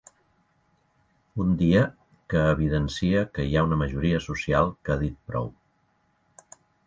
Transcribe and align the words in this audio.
Un 1.43 1.49
dia 1.59 1.83
que 2.33 2.39
evidencia 2.55 3.21
que 3.37 3.45
hi 3.49 3.53
ha 3.59 3.65
una 3.69 3.79
majoria 3.83 4.23
social 4.29 4.75
que 4.87 4.95
ha 4.95 4.99
dit 5.05 5.19
prou. 5.33 5.51